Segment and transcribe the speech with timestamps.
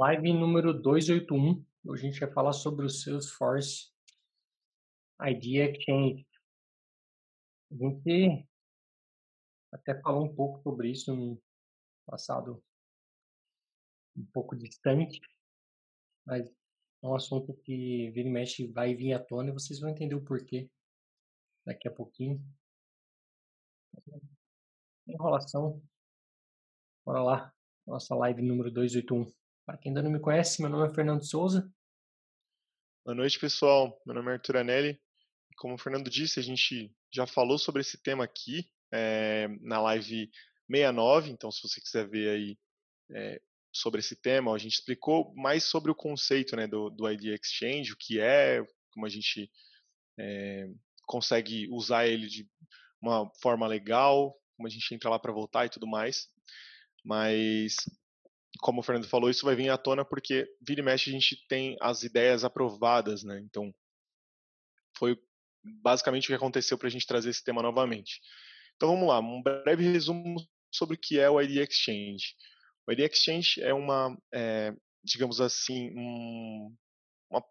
[0.00, 1.60] Live número 281.
[1.84, 3.90] Hoje a gente vai falar sobre o Salesforce
[5.20, 6.24] ID Exchange.
[7.72, 8.46] A gente
[9.72, 11.42] até falou um pouco sobre isso no
[12.06, 12.62] passado
[14.16, 15.20] um pouco distante,
[16.24, 16.52] mas é
[17.04, 20.24] um assunto que vira e mexe vai vir à tona e vocês vão entender o
[20.24, 20.70] porquê
[21.66, 22.40] daqui a pouquinho.
[25.08, 25.82] Enrolação.
[27.04, 27.54] Bora lá,
[27.84, 29.36] nossa live número 281.
[29.68, 31.70] Para quem ainda não me conhece, meu nome é Fernando Souza.
[33.04, 34.00] Boa noite, pessoal.
[34.06, 34.98] Meu nome é Arthur Anelli.
[35.58, 40.30] Como o Fernando disse, a gente já falou sobre esse tema aqui é, na live
[40.70, 42.58] 69, então se você quiser ver aí
[43.14, 47.38] é, sobre esse tema, a gente explicou mais sobre o conceito né, do, do ID
[47.38, 49.50] Exchange, o que é, como a gente
[50.18, 50.66] é,
[51.02, 52.48] consegue usar ele de
[53.02, 56.26] uma forma legal, como a gente entra lá para voltar e tudo mais.
[57.04, 57.76] Mas,
[58.60, 61.46] como o Fernando falou, isso vai vir à tona porque vira e mexe a gente
[61.48, 63.40] tem as ideias aprovadas, né?
[63.40, 63.72] Então,
[64.96, 65.18] foi
[65.82, 68.20] basicamente o que aconteceu para a gente trazer esse tema novamente.
[68.76, 70.36] Então vamos lá, um breve resumo
[70.72, 72.34] sobre o que é o ID Exchange.
[72.86, 76.74] O ID Exchange é uma, é, digamos assim, um,
[77.30, 77.44] uma,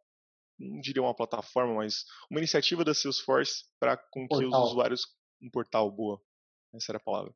[0.58, 5.06] não diria uma plataforma, mas uma iniciativa da Salesforce para com que os usuários,
[5.42, 6.22] um portal boa,
[6.74, 7.34] essa era a palavra,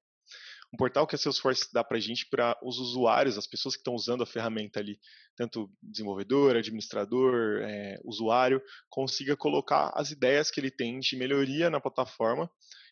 [0.73, 3.81] um portal que a Salesforce dá para a gente, para os usuários, as pessoas que
[3.81, 4.97] estão usando a ferramenta ali,
[5.35, 11.81] tanto desenvolvedor, administrador, é, usuário, consiga colocar as ideias que ele tem de melhoria na
[11.81, 12.49] plataforma.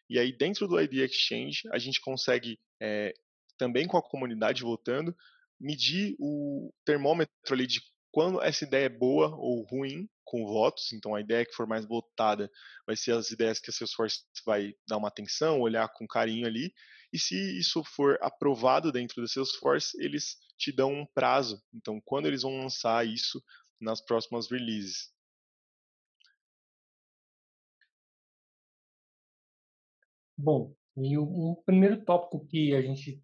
[0.10, 3.14] E aí, dentro do ID Exchange, a gente consegue, é,
[3.58, 5.16] também com a comunidade votando,
[5.60, 11.16] medir o termômetro ali de quando essa ideia é boa ou ruim com votos, então
[11.16, 12.52] a ideia que for mais votada
[12.86, 16.74] vai ser as ideias que a Salesforce vai dar uma atenção, olhar com carinho ali,
[17.12, 21.62] e se isso for aprovado dentro do Salesforce, eles te dão um prazo.
[21.74, 23.44] Então, quando eles vão lançar isso
[23.80, 25.12] nas próximas releases.
[30.38, 33.22] Bom, e o, o primeiro tópico que a gente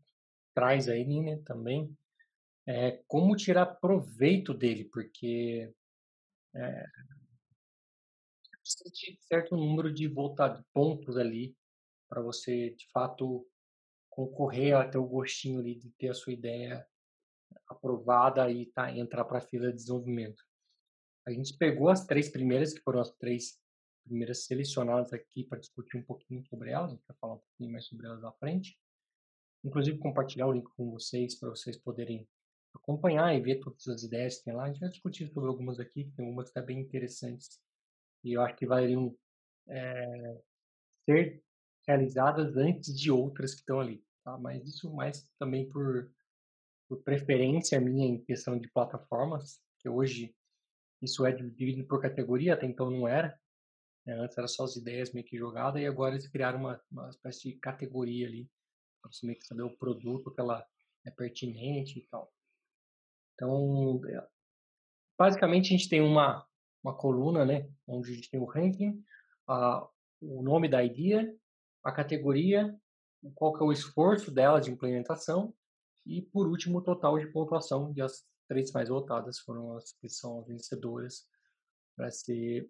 [0.53, 1.95] traz aí, né, também,
[2.67, 5.73] é como tirar proveito dele, porque
[6.55, 6.85] é,
[8.61, 11.55] precisa certo número de volta, pontos ali
[12.09, 13.47] para você, de fato,
[14.09, 16.87] concorrer a ter o gostinho ali de ter a sua ideia
[17.67, 20.43] aprovada e tá, entrar para a fila de desenvolvimento.
[21.27, 23.59] A gente pegou as três primeiras, que foram as três
[24.03, 28.05] primeiras selecionadas aqui para discutir um pouquinho sobre elas, para falar um pouquinho mais sobre
[28.05, 28.79] elas à frente.
[29.63, 32.27] Inclusive compartilhar o link com vocês para vocês poderem
[32.75, 34.63] acompanhar e ver todas as ideias que tem lá.
[34.63, 37.59] A gente vai discutir sobre algumas aqui, tem algumas que bem interessantes
[38.25, 39.15] e eu acho que valeriam
[39.67, 40.41] é,
[41.05, 41.43] ser
[41.87, 44.03] realizadas antes de outras que estão ali.
[44.23, 44.35] Tá?
[44.37, 46.11] Mas isso mais também por,
[46.89, 50.35] por preferência minha em questão de plataformas, que hoje
[51.01, 53.39] isso é dividido por categoria, até então não era.
[54.05, 54.13] Né?
[54.15, 57.51] Antes era só as ideias meio que jogadas, e agora eles criaram uma, uma espécie
[57.51, 58.49] de categoria ali,
[59.01, 59.11] para
[59.41, 60.65] saber o produto que ela
[61.05, 62.33] é pertinente e tal.
[63.35, 64.27] Então, é,
[65.17, 66.45] basicamente a gente tem uma,
[66.83, 69.03] uma coluna, né, onde a gente tem o ranking,
[69.47, 69.87] a,
[70.21, 71.31] o nome da ideia,
[71.83, 72.75] a categoria,
[73.33, 75.53] qual que é o esforço dela de implementação
[76.05, 77.93] e, por último, o total de pontuação.
[77.95, 81.27] E as três mais votadas foram as que são as vencedoras
[81.95, 82.69] para ser,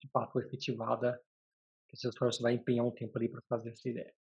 [0.00, 1.20] de fato, efetivada.
[1.88, 4.14] Que seu esforço vai empenhar um tempo ali para fazer essa ideia.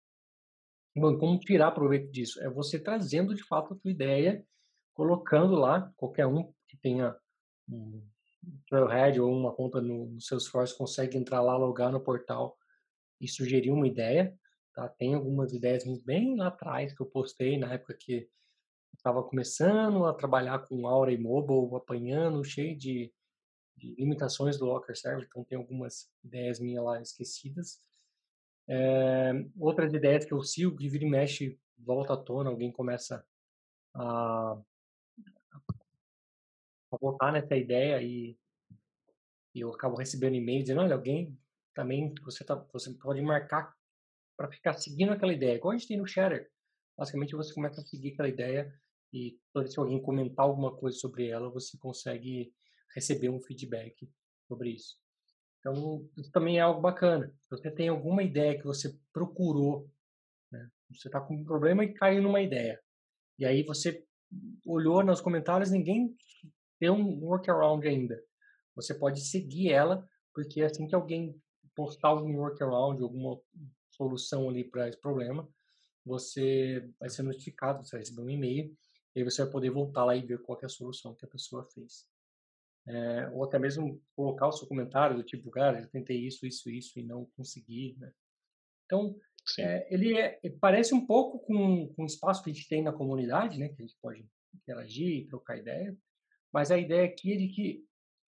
[0.96, 2.42] Bom, como tirar proveito disso?
[2.42, 4.44] É você trazendo, de fato, a sua ideia,
[5.00, 7.16] colocando lá, qualquer um que tenha
[7.70, 8.06] um
[8.68, 12.58] Trailhead ou uma conta no, no Salesforce consegue entrar lá, logar no portal
[13.22, 14.38] e sugerir uma ideia.
[14.74, 14.90] Tá?
[14.90, 18.30] Tem algumas ideias bem lá atrás que eu postei na época que
[18.94, 23.10] estava começando a trabalhar com Aura e Mobile, apanhando, cheio de,
[23.78, 27.80] de limitações do Locker Server, então tem algumas ideias minhas lá esquecidas.
[28.68, 33.26] É, outras ideias que eu sigo, que vira e mexe, volta à tona, alguém começa
[33.96, 34.62] a,
[36.98, 38.38] voltar nessa ideia e,
[39.54, 41.38] e eu acabo recebendo e-mail dizendo, olha, alguém
[41.74, 43.74] também, você, tá, você pode marcar
[44.38, 46.50] para ficar seguindo aquela ideia, igual a gente tem no Shatter.
[46.98, 48.74] Basicamente, você começa a seguir aquela ideia
[49.14, 52.54] e toda vez alguém comentar alguma coisa sobre ela, você consegue
[52.94, 54.10] receber um feedback
[54.48, 54.96] sobre isso.
[55.60, 57.28] Então, isso também é algo bacana.
[57.42, 59.90] Se você tem alguma ideia que você procurou,
[60.52, 60.70] né?
[60.90, 62.82] você está com um problema e caiu numa ideia,
[63.38, 64.06] e aí você
[64.66, 66.16] olhou nos comentários, ninguém
[66.80, 68.24] tem um workaround ainda.
[68.76, 71.40] Você pode seguir ela, porque assim que alguém
[71.76, 73.40] postar algum workaround, alguma
[73.90, 75.48] solução ali para esse problema,
[76.06, 78.76] você vai ser notificado, você vai receber um e-mail,
[79.16, 81.30] E aí você vai poder voltar lá e ver qual é a solução que a
[81.30, 82.08] pessoa fez.
[82.88, 86.70] É, ou até mesmo colocar o seu comentário do tipo, cara, eu tentei isso, isso,
[86.70, 88.12] isso e não consegui, né?
[88.86, 89.16] Então,
[89.60, 92.92] é, ele, é, parece um pouco com, com o espaço que a gente tem na
[92.92, 93.70] comunidade, né?
[93.70, 95.96] Que a gente pode interagir, trocar ideia.
[96.52, 97.86] Mas a ideia aqui é de que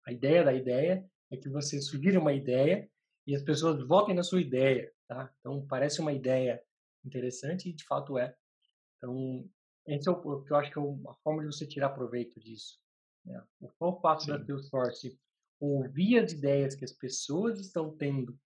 [0.05, 2.89] a ideia da ideia é que você sugira uma ideia
[3.27, 5.33] e as pessoas votem na sua ideia, tá?
[5.39, 6.61] Então parece uma ideia
[7.03, 8.35] interessante e de fato é.
[8.97, 9.49] Então
[9.87, 12.79] esse é o que eu acho que é a forma de você tirar proveito disso.
[13.23, 13.43] Né?
[13.79, 15.19] O fato da Salesforce
[15.59, 18.37] ouvir as ideias que as pessoas estão tendo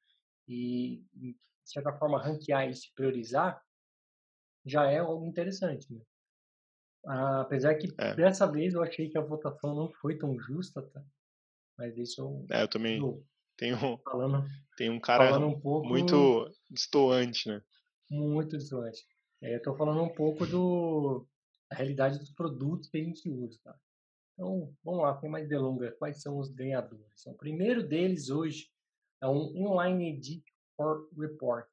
[0.48, 3.62] e de certa forma ranquear e se priorizar
[4.66, 6.01] já é algo interessante, né?
[7.05, 8.15] Apesar que é.
[8.15, 11.01] dessa vez eu achei que a votação não foi tão justa, tá?
[11.77, 13.01] Mas isso é, eu também
[13.57, 17.61] tenho falando, tem um cara um pouco, muito distoante, né?
[18.09, 19.01] Muito distoante.
[19.41, 21.25] É, eu tô falando um pouco do
[21.71, 23.75] da realidade dos produtos que a gente usa, tá?
[24.33, 27.21] Então, vamos lá, sem mais delongas, quais são os ganhadores?
[27.21, 28.69] Então, o primeiro deles hoje
[29.21, 30.43] é um Inline Edit
[30.75, 31.67] for Report.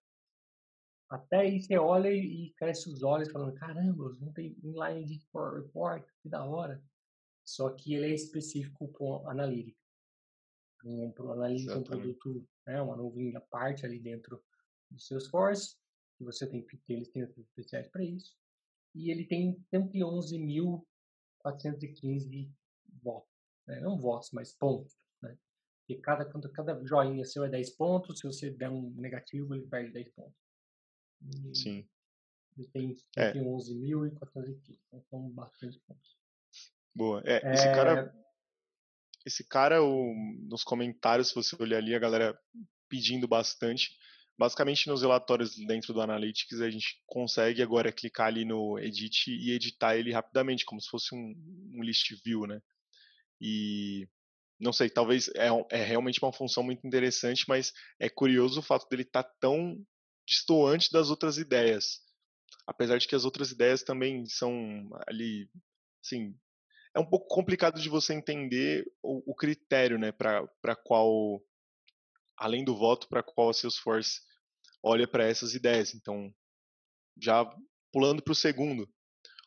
[1.09, 6.05] Até aí você olha e cresce os olhos falando, caramba, não tem inline for report,
[6.21, 6.83] que da hora.
[7.45, 9.81] Só que ele é específico para Analytics.
[10.85, 14.43] Um, o Analytics é um produto, né, uma nuvem à parte ali dentro
[14.91, 15.77] do Salesforce,
[16.19, 18.37] que você tem que ter licenças especiais para isso.
[18.95, 22.51] E ele tem 111.415
[23.01, 23.33] votos.
[23.67, 23.81] Né?
[23.81, 24.95] Não votos, mas pontos.
[25.23, 25.39] Né?
[25.89, 29.93] E cada, cada joinha seu é 10 pontos, se você der um negativo, ele perde
[29.93, 30.46] 10 pontos.
[31.55, 31.87] Sim.
[32.57, 33.33] Ele tem, é.
[33.33, 36.17] tem 11.415, então são bastante pontos.
[36.95, 37.23] Boa.
[37.25, 37.55] É, é...
[37.55, 38.15] Esse cara,
[39.27, 40.15] esse cara o,
[40.49, 42.39] nos comentários, se você olhar ali, a galera
[42.89, 43.91] pedindo bastante.
[44.39, 49.51] Basicamente, nos relatórios dentro do Analytics, a gente consegue agora clicar ali no Edit e
[49.51, 51.35] editar ele rapidamente, como se fosse um,
[51.75, 52.61] um list view, né?
[53.41, 54.09] E
[54.59, 58.89] não sei, talvez é, é, realmente uma função muito interessante, mas é curioso o fato
[58.89, 59.83] dele estar tá tão
[60.27, 62.01] distoante das outras ideias.
[62.67, 65.49] Apesar de que as outras ideias também são ali,
[66.05, 66.37] assim,
[66.95, 71.41] é um pouco complicado de você entender o, o critério, né, para qual,
[72.37, 74.21] além do voto, para qual a Salesforce
[74.83, 75.95] olha para essas ideias.
[75.95, 76.35] Então,
[77.21, 77.45] já
[77.93, 78.89] pulando para o segundo.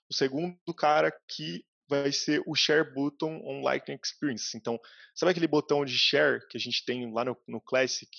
[0.10, 4.56] O segundo cara que vai ser o Share Button on Lightning Experience.
[4.56, 4.80] Então,
[5.16, 8.10] sabe aquele botão de Share que a gente tem lá no, no Classic?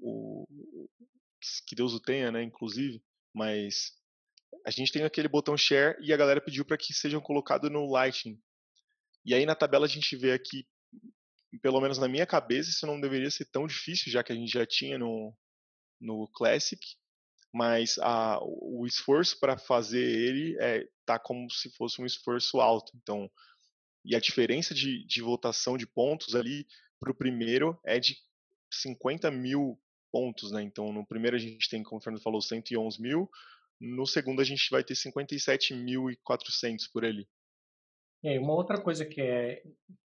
[0.00, 0.46] O,
[1.66, 3.02] que Deus o tenha, né, inclusive,
[3.34, 3.92] mas
[4.64, 7.90] a gente tem aquele botão share e a galera pediu para que sejam colocados no
[7.90, 8.40] Lightning.
[9.24, 10.66] E aí na tabela a gente vê aqui,
[11.60, 14.52] pelo menos na minha cabeça, isso não deveria ser tão difícil, já que a gente
[14.52, 15.34] já tinha no,
[16.00, 16.80] no Classic,
[17.52, 22.92] mas a, o esforço para fazer ele é, tá como se fosse um esforço alto.
[22.96, 23.30] Então,
[24.04, 26.66] e a diferença de, de votação de pontos ali
[26.98, 28.16] para o primeiro é de
[28.72, 29.78] 50 mil
[30.10, 30.62] pontos, né?
[30.62, 33.30] Então, no primeiro a gente tem, como o Fernando falou, 111 mil,
[33.80, 37.28] no segundo a gente vai ter 57.400 por ali.
[38.24, 39.62] É, uma outra coisa que é,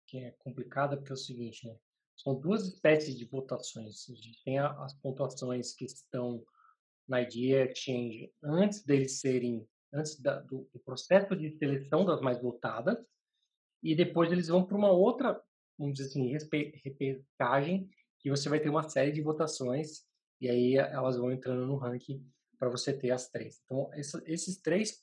[0.08, 1.78] que é complicada, porque é o seguinte, né?
[2.16, 4.10] São duas espécies de votações.
[4.10, 6.44] A gente tem as pontuações que estão
[7.08, 12.42] na Idea Exchange antes deles serem, antes da, do, do, processo de seleção das mais
[12.42, 12.98] votadas,
[13.84, 15.40] e depois eles vão para uma outra,
[15.78, 16.36] vamos dizer assim,
[16.84, 17.88] repescagem,
[18.28, 20.06] que você vai ter uma série de votações
[20.42, 22.22] e aí elas vão entrando no ranking
[22.60, 23.62] para você ter as três.
[23.64, 25.02] Então, esses três,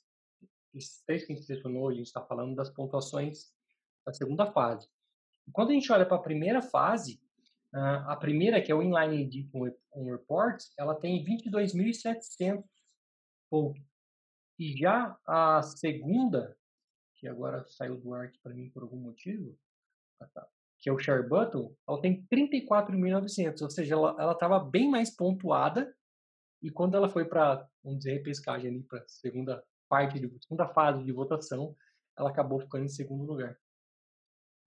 [0.75, 3.51] esses três que a gente selecionou, a gente está falando das pontuações
[4.05, 4.87] da segunda fase.
[5.47, 7.19] E quando a gente olha para a primeira fase,
[7.73, 9.49] a primeira, que é o Inline Edit
[9.91, 12.63] on Reports, ela tem 22.700
[13.49, 13.81] pontos.
[14.59, 16.55] E já a segunda,
[17.15, 19.57] que agora saiu do ar para mim por algum motivo,
[20.21, 20.47] ah, tá
[20.85, 25.91] que é o share button, ela tem 34.900, ou seja, ela estava bem mais pontuada
[26.61, 31.03] e quando ela foi para, vamos dizer, repescagem ali para segunda parte, de, segunda fase
[31.03, 31.75] de votação,
[32.15, 33.57] ela acabou ficando em segundo lugar.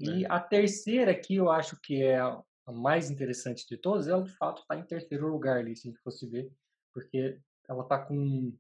[0.01, 0.29] E é.
[0.29, 4.63] a terceira que eu acho que é a mais interessante de todas, ela de fato
[4.63, 6.53] está em terceiro lugar ali, se a gente fosse ver,
[6.93, 8.53] porque ela está com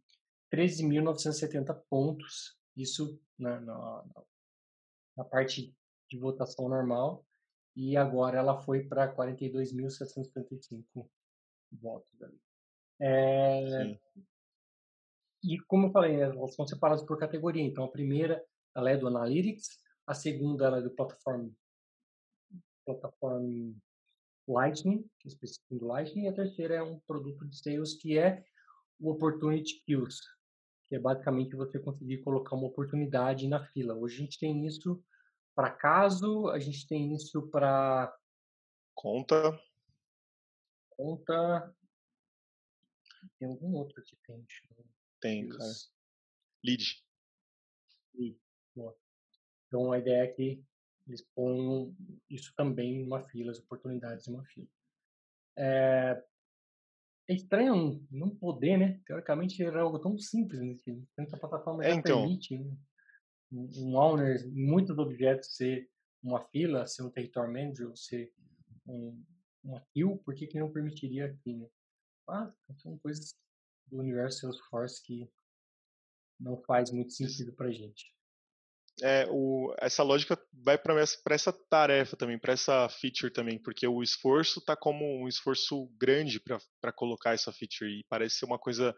[0.55, 4.05] 13.970 pontos, isso na, na,
[5.17, 5.77] na parte
[6.09, 7.25] de votação normal,
[7.77, 11.09] e agora ela foi para 42.755
[11.73, 12.41] votos ali.
[13.01, 13.99] É,
[15.43, 17.63] e como eu falei, né, elas são separadas por categoria.
[17.63, 18.45] Então a primeira
[18.75, 21.51] ela é do Analytics, a segunda ela é do Platform,
[22.85, 23.75] Platform
[24.47, 28.19] Lightning, que é específico do Lightning, e a terceira é um produto de sales que
[28.19, 28.45] é
[28.99, 30.21] o Opportunity Kills,
[30.89, 33.95] que é basicamente você conseguir colocar uma oportunidade na fila.
[33.95, 35.03] Hoje a gente tem isso
[35.59, 38.17] para caso, a gente tem isso para
[38.95, 39.61] conta,
[40.91, 41.75] conta,
[43.41, 44.47] tem algum outro que tem?
[45.21, 45.73] Tem, cara.
[46.65, 47.05] Lead.
[48.15, 48.38] Lead.
[49.67, 50.65] Então a ideia é que
[51.09, 51.93] eles ponham
[52.31, 54.69] isso também em uma fila, as oportunidades em uma fila.
[55.57, 56.25] É,
[57.27, 59.00] é estranho não poder, né?
[59.05, 60.79] Teoricamente era algo tão simples, né?
[60.85, 62.21] Que tanta plataforma é, então.
[62.21, 62.77] permite né?
[63.52, 65.88] Um, owner, muitos objetos ser
[66.23, 68.33] uma fila, ser um territory manager, ser
[68.87, 69.23] um,
[69.64, 71.69] uma queue, por que, que não permitiria aqui, né?
[72.28, 73.35] Ah, são coisas
[73.87, 75.31] do universo Salesforce que
[76.38, 78.14] não faz muito sentido para gente
[79.02, 83.87] é, o, essa lógica vai para essa, essa tarefa também, para essa feature também, porque
[83.87, 88.59] o esforço está como um esforço grande para colocar essa feature e parece ser uma
[88.59, 88.95] coisa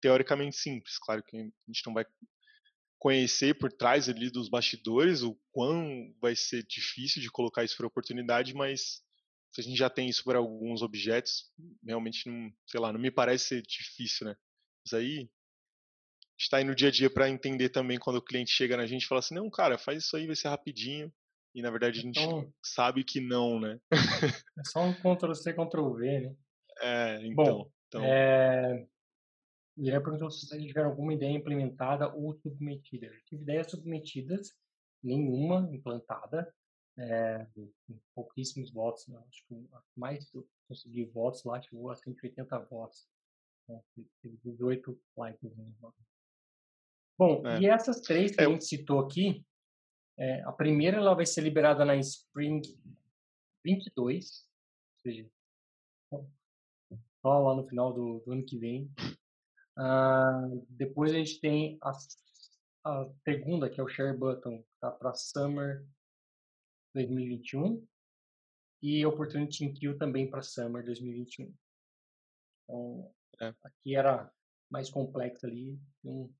[0.00, 0.98] teoricamente simples.
[0.98, 2.04] Claro que a gente não vai
[2.98, 7.86] conhecer por trás ali dos bastidores o quão vai ser difícil de colocar isso para
[7.86, 9.02] oportunidade, mas
[9.52, 11.50] se a gente já tem isso para alguns objetos,
[11.84, 14.36] realmente não, sei lá, não me parece ser difícil, né?
[14.84, 15.30] Mas aí
[16.38, 19.02] está aí no dia a dia para entender também quando o cliente chega na gente
[19.02, 21.12] e fala assim, não, cara, faz isso aí, vai ser rapidinho.
[21.54, 23.80] E na verdade a gente então, sabe que não, né?
[23.92, 26.36] é só um Ctrl-C, Ctrl-V, né?
[26.80, 27.44] É, então.
[27.44, 28.04] Bom, então...
[28.04, 28.86] É...
[29.78, 33.06] O Guilherme perguntou se vocês tiveram alguma ideia implementada ou submetida.
[33.06, 34.52] Eu tive ideias submetidas,
[35.00, 36.52] nenhuma implantada.
[36.98, 37.46] É,
[38.12, 39.22] pouquíssimos votos, né?
[39.28, 39.54] acho que
[39.96, 43.08] mais eu consegui votos lá chegou a 180 votos.
[43.62, 43.80] Então,
[44.20, 45.56] teve 18 likes.
[45.56, 45.72] Né?
[47.16, 47.60] Bom, é.
[47.60, 48.46] e essas três que é.
[48.46, 49.46] a gente citou aqui,
[50.18, 52.62] é, a primeira ela vai ser liberada na Spring
[53.64, 55.30] 22, ou seja,
[57.22, 58.90] só lá no final do, do ano que vem.
[59.78, 61.92] Uh, depois a gente tem a,
[62.84, 65.86] a, segunda, que é o Share Button, tá para Summer
[66.94, 67.86] 2021
[68.82, 71.54] e Opportunity Kill também para Summer 2021.
[72.64, 73.54] Então, é.
[73.62, 74.30] aqui era
[74.68, 76.32] mais complexo ali, um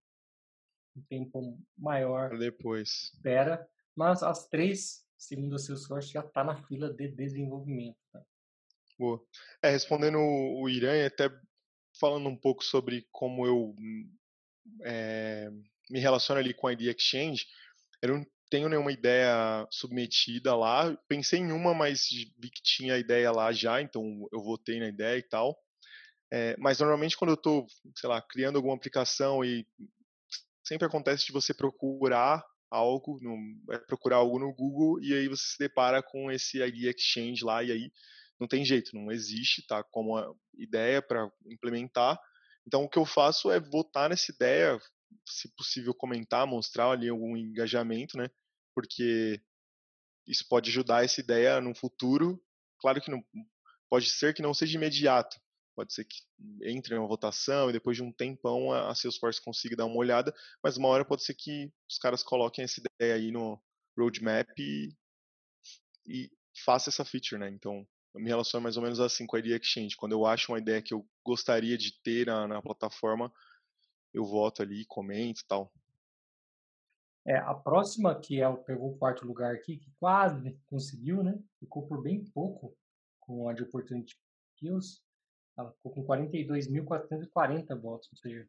[0.99, 2.37] um tempo maior.
[2.37, 3.13] Depois.
[3.15, 3.67] Espera,
[3.97, 7.97] mas as três, segundo o Salesforce, já está na fila de desenvolvimento.
[8.13, 8.23] Tá?
[8.99, 9.25] Boa.
[9.63, 11.31] É, respondendo o Irã, até
[11.99, 13.75] falando um pouco sobre como eu
[14.85, 15.51] é,
[15.91, 17.47] me relaciono ali com a ID Exchange,
[18.03, 20.97] eu não tenho nenhuma ideia submetida lá.
[21.09, 24.89] Pensei em uma, mas vi que tinha a ideia lá já, então eu votei na
[24.89, 25.59] ideia e tal.
[26.31, 29.67] É, mas normalmente quando eu estou, sei lá, criando alguma aplicação e
[30.63, 35.43] sempre acontece de você procurar algo, no, é procurar algo no Google e aí você
[35.43, 37.93] se depara com esse ID Exchange lá e aí
[38.41, 39.83] não tem jeito, não existe, tá?
[39.83, 40.17] Como
[40.55, 42.21] ideia para implementar.
[42.67, 44.79] Então o que eu faço é votar nessa ideia,
[45.27, 48.29] se possível comentar, mostrar ali algum engajamento, né?
[48.75, 49.41] Porque
[50.27, 52.43] isso pode ajudar essa ideia no futuro.
[52.79, 53.25] Claro que não
[53.91, 55.41] pode ser que não seja imediato,
[55.75, 56.19] pode ser que
[56.63, 60.35] entre em uma votação e depois de um tempão a Salesforce consiga dar uma olhada,
[60.63, 63.61] mas uma hora pode ser que os caras coloquem essa ideia aí no
[63.97, 64.95] roadmap e,
[66.07, 66.31] e
[66.65, 67.49] faça essa feature, né?
[67.49, 67.87] Então,
[68.19, 69.97] eu me relaciono mais ou menos assim com a Idea Exchange.
[69.97, 73.33] Quando eu acho uma ideia que eu gostaria de ter na, na plataforma,
[74.13, 75.73] eu voto ali, comento e tal.
[77.27, 81.39] É, a próxima, que é pegou o quarto lugar aqui, que quase conseguiu, né?
[81.61, 82.77] Ficou por bem pouco
[83.21, 84.17] com a de Opportunity
[84.57, 85.01] Kills,
[85.57, 88.45] ela ficou com 42.440 votos, ou seja,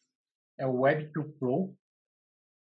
[0.58, 1.74] é o Web2Flow.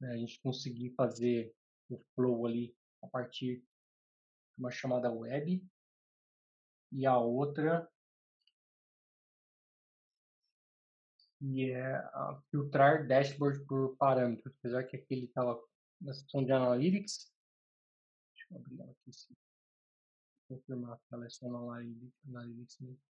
[0.01, 1.55] né, a gente conseguir fazer
[1.91, 3.67] o flow ali a partir de
[4.57, 5.63] uma chamada web
[6.91, 7.87] e a outra
[11.39, 12.03] que é
[12.51, 15.63] filtrar dashboard por parâmetros, apesar que aqui ele estava
[16.01, 17.31] na seção de analytics.
[18.35, 19.37] Deixa eu abrir ela aqui sim.
[20.49, 21.59] Confirmar que ela é só na
[22.27, 23.01] analytics mesmo.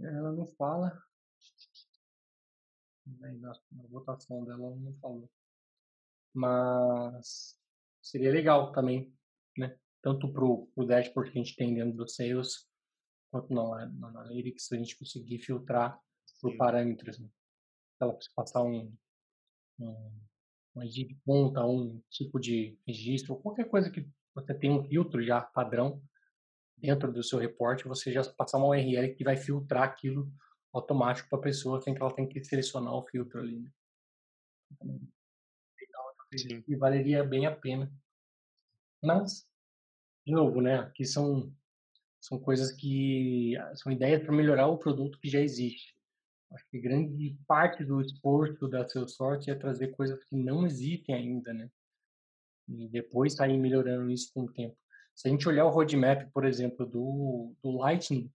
[0.00, 1.02] Ela não fala.
[3.06, 5.30] Na, na votação dela ela não falou.
[6.32, 7.60] Mas
[8.02, 9.14] seria legal também,
[9.56, 9.78] né?
[10.02, 12.68] Tanto para o dashboard que a gente tem dentro do Sales,
[13.30, 16.00] quanto na, na Analytics, a gente conseguir filtrar
[16.40, 17.18] por parâmetros.
[17.18, 17.28] Né?
[18.00, 18.94] Ela passar um,
[19.78, 20.20] um,
[20.74, 25.22] uma ID de conta, um tipo de registro, qualquer coisa que você tem um filtro
[25.22, 26.02] já padrão
[26.76, 30.30] dentro do seu reporte, você já passar uma URL que vai filtrar aquilo
[30.72, 33.60] automático para a pessoa, sem que ela tenha que selecionar o filtro ali.
[33.60, 33.70] Né?
[36.36, 36.64] Sim.
[36.66, 37.90] E valeria bem a pena.
[39.00, 39.46] Mas,
[40.26, 40.80] de novo, né?
[40.80, 41.54] Aqui são,
[42.20, 45.94] são coisas que são ideias para melhorar o produto que já existe.
[46.52, 51.52] Acho que grande parte do esforço da Salesforce é trazer coisas que não existem ainda,
[51.52, 51.70] né?
[52.68, 54.76] E depois sair melhorando isso com o tempo.
[55.14, 58.30] Se a gente olhar o roadmap, por exemplo, do, do Lightning,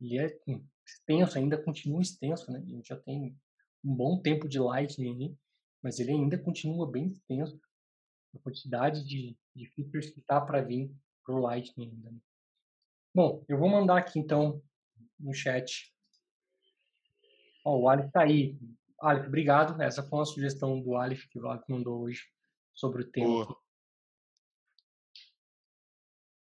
[0.00, 0.38] ele é
[0.84, 2.58] extenso, ainda continua extenso, né?
[2.58, 3.36] A gente já tem
[3.84, 5.36] um bom tempo de Lightning aí,
[5.82, 7.60] mas ele ainda continua bem extenso.
[8.34, 10.90] A quantidade de, de features que está para vir
[11.24, 12.10] para o Lightning ainda.
[12.10, 12.18] Né?
[13.14, 14.62] Bom, eu vou mandar aqui então
[15.18, 15.92] no chat.
[17.64, 18.58] Ó, o Alif está aí.
[19.00, 19.80] Alif, obrigado.
[19.82, 22.22] Essa foi uma sugestão do Alif que o Alif mandou hoje
[22.80, 23.46] sobre o tema.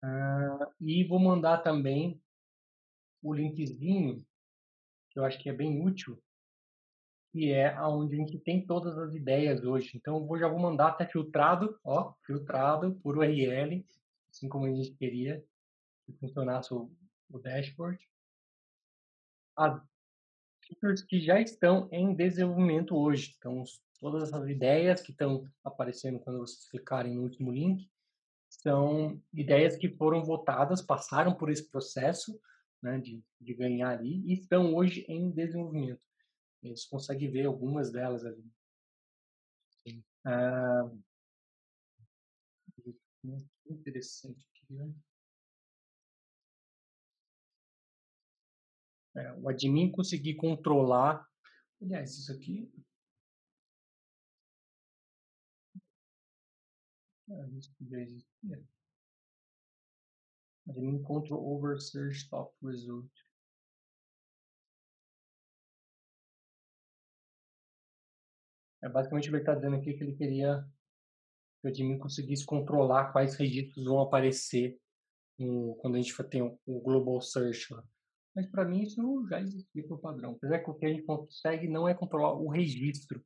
[0.04, 2.22] Uh, e vou mandar também
[3.24, 4.24] o linkzinho,
[5.10, 6.22] que eu acho que é bem útil,
[7.32, 9.98] que é aonde a gente tem todas as ideias hoje.
[9.98, 13.84] Então, eu vou, já vou mandar até filtrado, ó, filtrado por URL,
[14.30, 15.44] assim como a gente queria
[16.06, 16.92] que funcionasse o,
[17.30, 18.00] o dashboard.
[19.56, 19.91] As
[20.72, 23.36] features que já estão em desenvolvimento hoje.
[23.38, 23.64] Então,
[24.00, 27.90] todas essas ideias que estão aparecendo quando vocês clicarem no último link
[28.50, 32.40] são ideias que foram votadas, passaram por esse processo
[32.82, 36.02] né, de, de ganhar ali e estão hoje em desenvolvimento.
[36.64, 38.44] Você consegue ver algumas delas ali.
[40.24, 40.92] Ah,
[43.66, 44.94] interessante aqui, né?
[49.22, 51.28] É, o admin conseguir controlar.
[51.80, 52.72] Aliás, isso aqui.
[57.30, 58.64] É.
[60.68, 63.12] Admin control over search top result.
[68.84, 70.68] É basicamente o que ele está dizendo aqui que ele queria
[71.62, 74.80] que o admin conseguisse controlar quais registros vão aparecer
[75.38, 77.88] no, quando a gente tem o, o Global Search lá.
[78.36, 80.34] Mas para mim isso já existia por padrão.
[80.34, 83.24] Apesar que o que a gente consegue não é controlar o registro.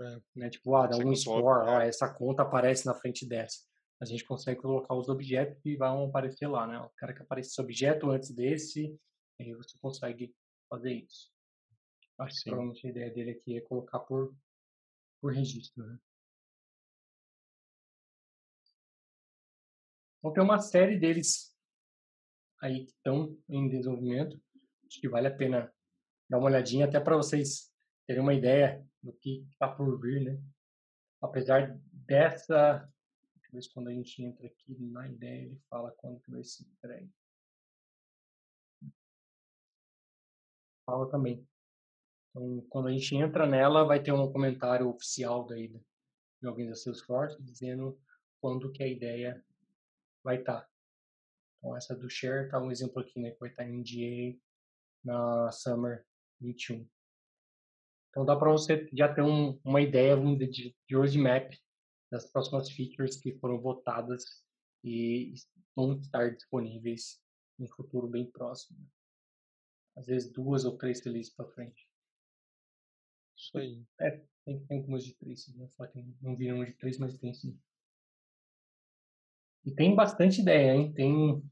[0.00, 0.20] É.
[0.34, 0.50] Né?
[0.50, 3.66] Tipo, ah, dá um score, ah, essa conta aparece na frente dessa.
[4.00, 6.78] A gente consegue colocar os objetos que vão aparecer lá, né?
[6.78, 8.96] O cara que aparece esse objeto antes desse,
[9.40, 10.32] aí você consegue
[10.68, 11.32] fazer isso.
[12.18, 14.34] Acho que provavelmente a ideia dele aqui é colocar por,
[15.20, 15.98] por registro, né?
[20.18, 21.56] Então tem uma série deles
[22.60, 24.40] aí que estão em desenvolvimento.
[24.88, 25.72] Acho que vale a pena
[26.28, 27.70] dar uma olhadinha até para vocês
[28.06, 30.42] terem uma ideia do que está por vir, né?
[31.20, 32.90] Apesar dessa,
[33.60, 37.12] se quando a gente entra aqui na ideia ele fala quando que vai ser entregue.
[40.86, 41.46] Fala também.
[42.30, 46.74] Então, quando a gente entra nela, vai ter um comentário oficial daí de alguém da
[46.74, 48.00] Salesforce dizendo
[48.40, 49.44] quando que a ideia
[50.24, 50.62] vai estar.
[50.62, 50.68] Tá.
[51.58, 54.38] Então, essa do Share está um exemplo aqui, né, que vai estar tá em GA
[55.04, 56.04] na Summer
[56.40, 56.86] 21.
[58.10, 61.52] Então, dá para você já ter um, uma ideia de, de roadmap
[62.10, 64.24] das próximas features que foram votadas
[64.82, 65.34] e
[65.76, 67.20] vão estar disponíveis
[67.58, 68.78] no futuro bem próximo.
[69.96, 71.88] Às vezes duas ou três releases para frente.
[73.36, 73.84] Isso aí.
[74.00, 75.68] É, tem, tem algumas de três, né?
[75.76, 77.58] Falar que não viram de três, mas tem sim.
[79.64, 80.92] E tem bastante ideia, hein?
[80.92, 81.42] Tem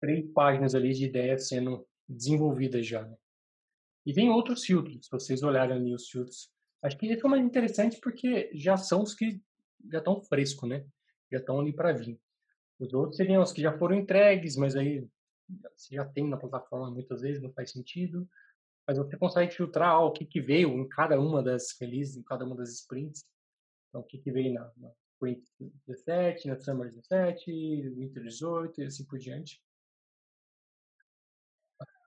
[0.00, 3.04] três páginas ali de ideias sendo desenvolvidas já.
[3.04, 3.16] Né?
[4.06, 6.50] E tem outros filtros, se vocês olharem ali os filtros.
[6.82, 9.40] Acho que esse é mais interessante porque já são os que
[9.90, 10.84] já estão frescos, né?
[11.30, 12.18] Já estão ali para vir.
[12.78, 15.06] Os outros seriam os que já foram entregues, mas aí
[15.76, 18.28] você já tem na plataforma muitas vezes, não faz sentido.
[18.86, 22.22] mas você consegue filtrar ó, o que, que veio em cada uma das releases, em
[22.22, 23.26] cada uma das sprints.
[23.88, 25.42] Então, o que, que veio na, na Sprint
[25.86, 29.60] 17, na Summer 17, Winter 18 e assim por diante.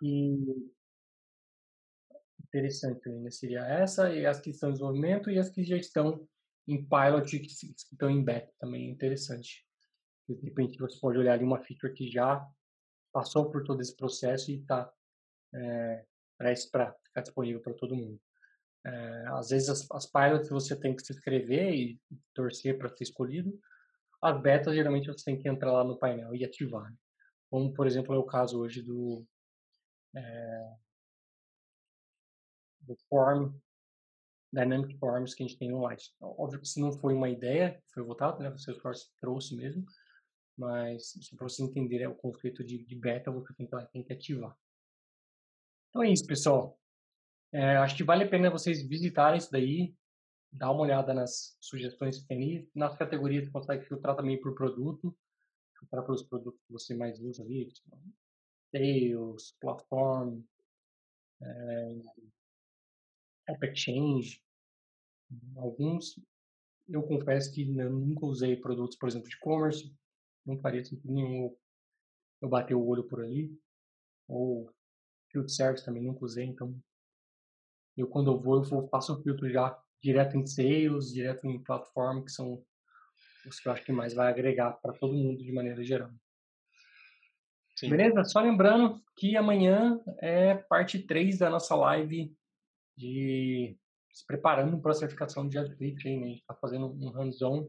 [0.01, 0.71] E
[2.51, 5.77] interessante ainda né, seria essa, e as que estão em desenvolvimento e as que já
[5.77, 6.27] estão
[6.67, 9.65] em pilot, que estão em beta, também é interessante.
[10.27, 12.45] De repente você pode olhar ali uma feature que já
[13.11, 14.91] passou por todo esse processo e está
[15.53, 16.05] é,
[16.37, 18.19] prestes para ficar disponível para todo mundo.
[18.85, 21.99] É, às vezes as, as pilots você tem que se inscrever e
[22.33, 23.59] torcer para ser escolhido.
[24.21, 26.89] As betas geralmente você tem que entrar lá no painel e ativar.
[26.89, 26.97] Né?
[27.49, 29.25] Como por exemplo é o caso hoje do
[30.15, 30.75] é,
[32.81, 33.53] do form
[34.51, 36.13] Dynamic Forms que a gente tem no Light.
[36.19, 38.49] Óbvio que isso não foi uma ideia, foi votado, né?
[38.49, 39.85] O Salesforce trouxe mesmo,
[40.57, 44.13] mas para você entender é, o conceito de, de beta, você tem que, tem que
[44.13, 44.55] ativar.
[45.89, 46.77] Então é isso, pessoal.
[47.53, 49.93] É, acho que vale a pena vocês visitarem isso daí,
[50.51, 52.69] dar uma olhada nas sugestões que tem ali.
[52.75, 55.17] Nas categorias você consegue filtrar também por produto,
[55.79, 57.71] filtrar pelos produtos que você mais usa ali,
[58.71, 60.41] Sales, Platform,
[61.41, 62.01] é,
[63.49, 64.41] App Exchange.
[65.55, 66.19] Alguns,
[66.87, 69.93] eu confesso que eu nunca usei produtos, por exemplo, de e-commerce,
[70.45, 71.55] não faria sentido nenhum
[72.41, 73.55] eu bater o olho por ali.
[74.27, 74.71] Ou
[75.31, 76.75] Field Service também nunca usei, então
[77.97, 82.23] eu quando eu vou, eu faço o filtro já direto em Sales, direto em Platform,
[82.23, 82.63] que são
[83.45, 86.11] os que eu acho que mais vai agregar para todo mundo de maneira geral.
[87.81, 87.89] Sim.
[87.89, 88.23] Beleza?
[88.25, 92.31] Só lembrando que amanhã é parte 3 da nossa live
[92.95, 93.75] de
[94.13, 96.07] se preparando para a certificação de JavaScript.
[96.07, 96.25] Né?
[96.25, 97.67] A gente está fazendo um hands-on,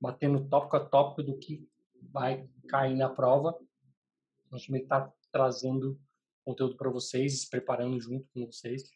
[0.00, 1.68] batendo tópico a tópico do que
[2.00, 3.58] vai cair na prova.
[4.52, 6.00] A gente está trazendo
[6.44, 8.88] conteúdo para vocês, se preparando junto com vocês.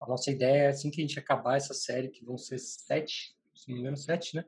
[0.00, 3.36] A nossa ideia é assim que a gente acabar essa série, que vão ser sete,
[3.54, 4.44] se não me engano, sete, né?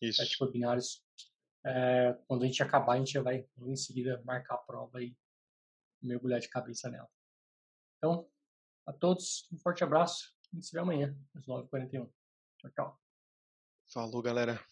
[0.00, 0.22] Isso.
[0.22, 1.03] Sete webinários.
[1.66, 5.16] É, quando a gente acabar, a gente vai em seguida marcar a prova e
[6.02, 7.08] mergulhar de cabeça nela.
[7.96, 8.28] Então,
[8.86, 12.10] a todos, um forte abraço e se vê amanhã, às 9h41.
[12.58, 13.00] Tchau, tchau.
[13.86, 14.62] Falou, galera.